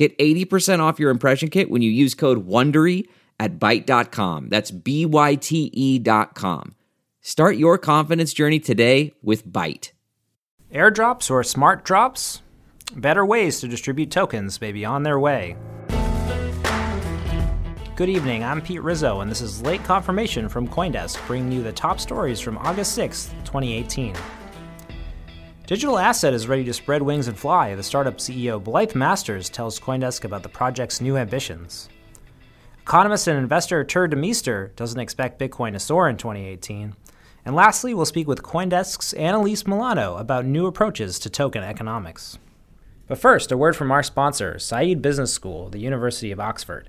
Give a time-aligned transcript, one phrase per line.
[0.00, 3.06] Get 80% off your impression kit when you use code WONDERY
[3.38, 4.48] at Byte.com.
[4.48, 6.74] That's B-Y-T-E dot com.
[7.20, 9.90] Start your confidence journey today with Byte.
[10.72, 12.40] Airdrops or smart drops?
[12.96, 15.58] Better ways to distribute tokens may be on their way.
[17.94, 21.72] Good evening, I'm Pete Rizzo, and this is Late Confirmation from Coindesk, bringing you the
[21.72, 24.14] top stories from August 6th, 2018.
[25.70, 29.78] Digital Asset is ready to spread wings and fly, the startup CEO Blythe Masters tells
[29.78, 31.88] Coindesk about the project's new ambitions.
[32.82, 36.96] Economist and investor Tuur Demeester doesn't expect Bitcoin to soar in 2018.
[37.44, 42.36] And lastly, we'll speak with Coindesk's Annaliese Milano about new approaches to token economics.
[43.06, 46.88] But first, a word from our sponsor, Said Business School, the University of Oxford.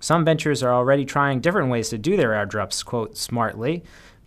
[0.00, 3.84] Some ventures are already trying different ways to do their airdrops, quote, smartly,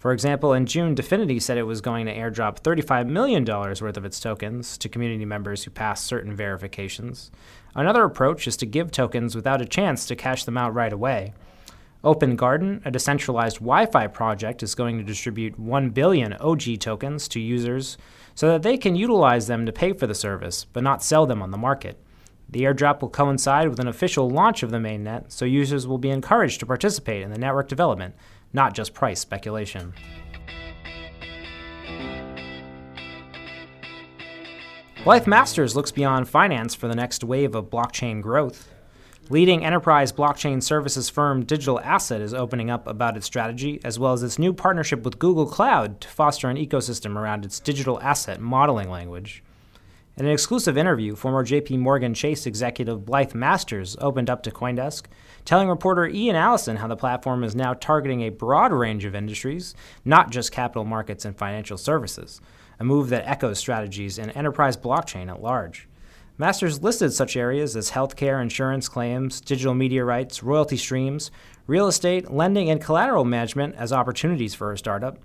[0.07, 4.05] for example, in June, DFINITY said it was going to airdrop $35 million worth of
[4.05, 7.29] its tokens to community members who pass certain verifications.
[7.75, 11.33] Another approach is to give tokens without a chance to cash them out right away.
[12.05, 17.27] Open Garden, a decentralized Wi Fi project, is going to distribute 1 billion OG tokens
[17.27, 17.97] to users
[18.33, 21.41] so that they can utilize them to pay for the service, but not sell them
[21.41, 22.01] on the market.
[22.49, 26.11] The airdrop will coincide with an official launch of the mainnet, so users will be
[26.11, 28.15] encouraged to participate in the network development
[28.53, 29.93] not just price speculation.
[35.03, 38.73] Blythe Masters looks beyond finance for the next wave of blockchain growth.
[39.29, 44.13] Leading enterprise blockchain services firm Digital Asset is opening up about its strategy, as well
[44.13, 48.39] as its new partnership with Google Cloud to foster an ecosystem around its digital asset
[48.39, 49.43] modeling language.
[50.17, 55.03] In an exclusive interview, former JP Morgan Chase executive Blythe Masters opened up to Coindesk
[55.45, 59.75] telling reporter Ian Allison how the platform is now targeting a broad range of industries,
[60.03, 62.41] not just capital markets and financial services,
[62.79, 65.87] a move that echoes strategies in enterprise blockchain at large.
[66.39, 71.29] Masters listed such areas as healthcare, insurance claims, digital media rights, royalty streams,
[71.67, 75.19] real estate, lending, and collateral management as opportunities for her startup.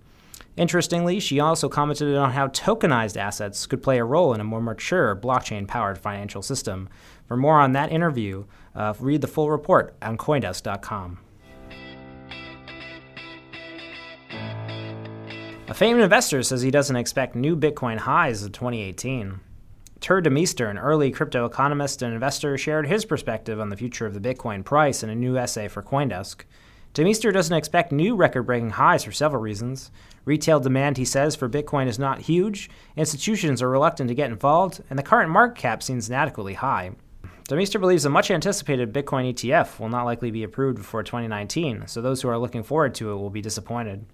[0.56, 4.60] Interestingly, she also commented on how tokenized assets could play a role in a more
[4.60, 6.88] mature blockchain powered financial system.
[7.26, 11.18] For more on that interview, uh, read the full report on Coindesk.com.
[15.68, 19.40] A famed investor says he doesn't expect new Bitcoin highs in 2018.
[20.00, 24.12] Tuur Demeester, an early crypto economist and investor, shared his perspective on the future of
[24.12, 26.43] the Bitcoin price in a new essay for Coindesk.
[26.94, 29.90] Demeester doesn't expect new record breaking highs for several reasons.
[30.26, 34.82] Retail demand, he says, for Bitcoin is not huge, institutions are reluctant to get involved,
[34.90, 36.92] and the current market cap seems inadequately high.
[37.48, 42.02] Demeester believes a much anticipated Bitcoin ETF will not likely be approved before 2019, so
[42.02, 44.04] those who are looking forward to it will be disappointed.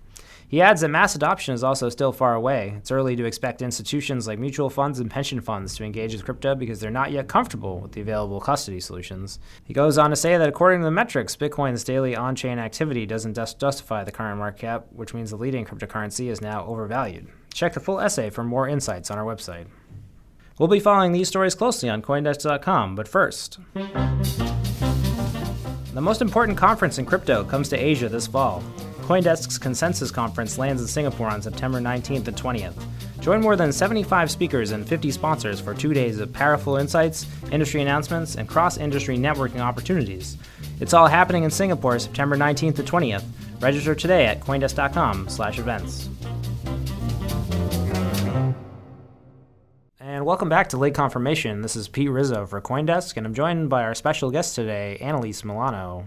[0.51, 2.73] He adds that mass adoption is also still far away.
[2.79, 6.55] It's early to expect institutions like mutual funds and pension funds to engage with crypto
[6.55, 9.39] because they're not yet comfortable with the available custody solutions.
[9.65, 13.05] He goes on to say that according to the metrics, Bitcoin's daily on chain activity
[13.05, 17.29] doesn't justify the current market cap, which means the leading cryptocurrency is now overvalued.
[17.53, 19.67] Check the full essay for more insights on our website.
[20.59, 23.59] We'll be following these stories closely on Coindesk.com, but first.
[25.95, 28.63] The The most important conference in crypto comes to Asia this fall.
[29.09, 32.75] Coindesk's Consensus Conference lands in Singapore on September 19th and 20th.
[33.21, 37.81] Join more than 75 speakers and 50 sponsors for two days of powerful insights, industry
[37.81, 40.37] announcements, and cross industry networking opportunities.
[40.79, 43.25] It's all happening in Singapore September 19th to 20th.
[43.63, 46.11] Register today at coindesk.com/slash events.
[49.99, 51.63] And welcome back to Late Confirmation.
[51.63, 55.45] This is Pete Rizzo for Coindesk, and I'm joined by our special guest today, Annaliese
[55.45, 56.07] Milano.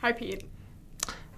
[0.00, 0.44] Hi, Pete.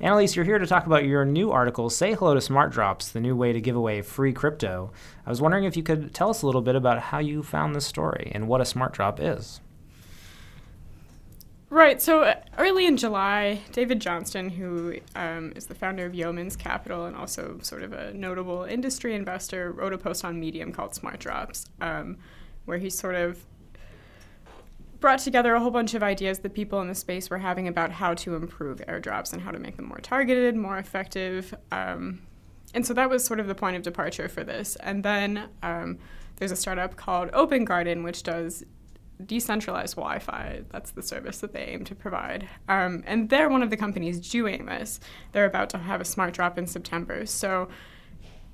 [0.01, 3.21] Annaliese, you're here to talk about your new article, Say Hello to Smart Drops, the
[3.21, 4.93] new way to give away free crypto.
[5.27, 7.75] I was wondering if you could tell us a little bit about how you found
[7.75, 9.61] this story and what a smart drop is.
[11.69, 12.01] Right.
[12.01, 17.07] So uh, early in July, David Johnston, who um, is the founder of Yeoman's Capital
[17.07, 21.19] and also sort of a notable industry investor, wrote a post on Medium called Smart
[21.19, 22.19] Drops, um,
[22.67, 23.45] where he sort of
[25.01, 27.93] brought together a whole bunch of ideas that people in the space were having about
[27.93, 31.55] how to improve airdrops and how to make them more targeted, more effective.
[31.71, 32.21] Um,
[32.75, 34.77] and so that was sort of the point of departure for this.
[34.77, 35.99] And then um,
[36.37, 38.65] there's a startup called Open Garden, which does
[39.25, 40.63] decentralized Wi Fi.
[40.71, 42.49] That's the service that they aim to provide.
[42.69, 45.01] Um, and they're one of the companies doing this.
[45.33, 47.27] They're about to have a smart drop in September.
[47.27, 47.69] So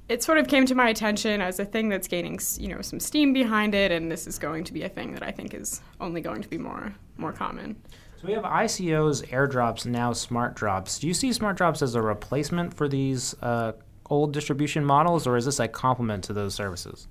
[0.08, 3.00] it sort of came to my attention as a thing that's gaining, you know, some
[3.00, 5.80] steam behind it, and this is going to be a thing that I think is
[6.00, 7.76] only going to be more more common.
[8.20, 10.98] So we have ICOs, airdrops, now smart drops.
[10.98, 13.72] Do you see smart drops as a replacement for these uh,
[14.10, 17.08] old distribution models, or is this a complement to those services?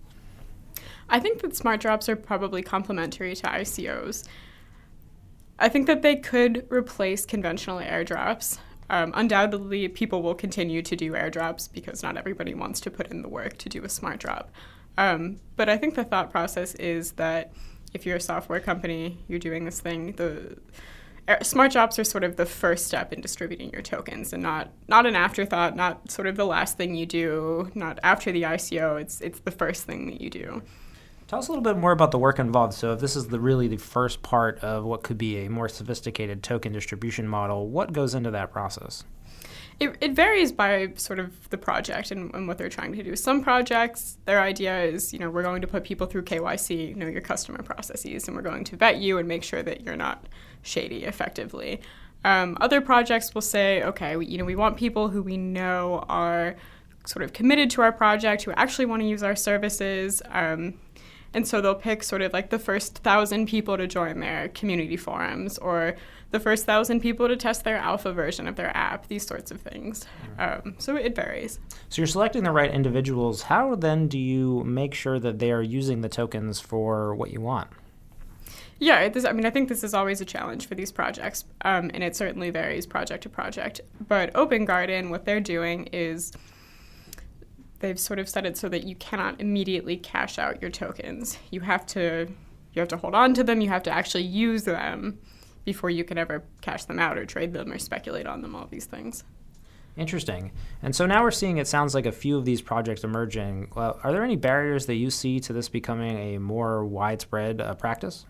[1.09, 4.27] I think that smart drops are probably complementary to ICOs.
[5.59, 8.57] I think that they could replace conventional airdrops.
[8.93, 13.23] Um, undoubtedly, people will continue to do airdrops because not everybody wants to put in
[13.23, 14.51] the work to do a smart drop.
[14.99, 17.51] Um, but I think the thought process is that
[17.95, 20.57] if you're a software company, you're doing this thing, the
[21.41, 25.07] smart drops are sort of the first step in distributing your tokens and not not
[25.07, 29.01] an afterthought, not sort of the last thing you do, not after the ICO.
[29.01, 30.61] It's it's the first thing that you do.
[31.33, 32.75] Tell us a little bit more about the work involved.
[32.75, 35.67] So, if this is the really the first part of what could be a more
[35.67, 39.03] sophisticated token distribution model, what goes into that process?
[39.79, 43.15] It, it varies by sort of the project and, and, what they're trying to do.
[43.15, 46.93] Some projects, their idea is, you know, we're going to put people through KYC, you
[46.93, 49.95] know your customer processes, and we're going to vet you and make sure that you're
[49.95, 50.27] not
[50.61, 51.81] shady effectively.
[52.23, 56.05] Um, other projects will say, okay, we, you know, we want people who we know
[56.09, 56.57] are
[57.07, 60.21] sort of committed to our project, who actually want to use our services.
[60.29, 60.75] Um,
[61.33, 64.97] and so they'll pick sort of like the first thousand people to join their community
[64.97, 65.95] forums or
[66.31, 69.61] the first thousand people to test their alpha version of their app, these sorts of
[69.61, 70.07] things.
[70.39, 71.59] Um, so it varies.
[71.89, 73.43] So you're selecting the right individuals.
[73.43, 77.39] How then do you make sure that they are using the tokens for what you
[77.39, 77.69] want?
[78.79, 81.91] Yeah, this, I mean, I think this is always a challenge for these projects, um,
[81.93, 83.79] and it certainly varies project to project.
[84.07, 86.33] But Open Garden, what they're doing is
[87.83, 91.37] they've sort of set it so that you cannot immediately cash out your tokens.
[91.51, 92.27] You have to
[92.73, 95.19] you have to hold on to them, you have to actually use them
[95.63, 98.67] before you can ever cash them out or trade them or speculate on them all
[98.71, 99.23] these things.
[99.95, 100.51] Interesting.
[100.81, 103.69] And so now we're seeing it sounds like a few of these projects emerging.
[103.75, 107.75] Well, are there any barriers that you see to this becoming a more widespread uh,
[107.75, 108.25] practice?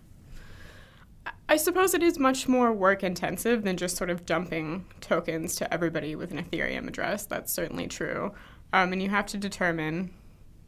[1.48, 5.74] I suppose it is much more work intensive than just sort of dumping tokens to
[5.74, 7.26] everybody with an Ethereum address.
[7.26, 8.34] That's certainly true.
[8.74, 10.14] Um, and you have to determine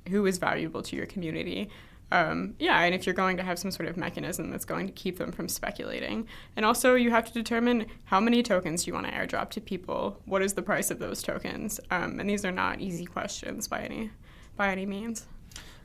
[0.09, 1.69] who is valuable to your community.
[2.11, 4.93] Um, yeah, and if you're going to have some sort of mechanism that's going to
[4.93, 6.27] keep them from speculating.
[6.55, 10.21] And also, you have to determine how many tokens you want to airdrop to people.
[10.25, 11.79] What is the price of those tokens?
[11.89, 14.11] Um, and these are not easy questions by any
[14.55, 15.25] by any means.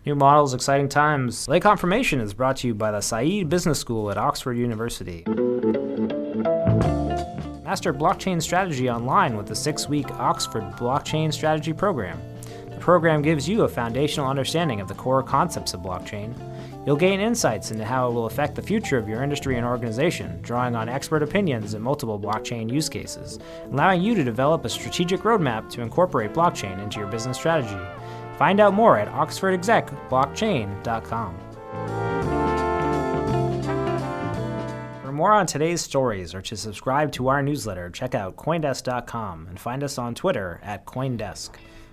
[0.07, 1.49] New models, exciting times.
[1.49, 5.25] Late Confirmation is brought to you by the Said Business School at Oxford University.
[7.71, 12.21] Master blockchain strategy online with the six week Oxford Blockchain Strategy Program.
[12.69, 16.35] The program gives you a foundational understanding of the core concepts of blockchain.
[16.85, 20.41] You'll gain insights into how it will affect the future of your industry and organization,
[20.43, 25.21] drawing on expert opinions in multiple blockchain use cases, allowing you to develop a strategic
[25.21, 27.79] roadmap to incorporate blockchain into your business strategy.
[28.37, 31.50] Find out more at oxfordexecblockchain.com.
[35.21, 39.85] more on today's stories or to subscribe to our newsletter, check out Coindesk.com and find
[39.85, 41.51] us on Twitter at Coindesk.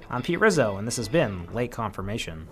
[0.10, 2.48] I'm Pete Rizzo, and this has been Late Confirmation.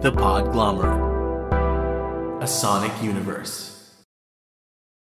[0.00, 1.12] The Podglomerate,
[2.42, 3.71] a sonic universe.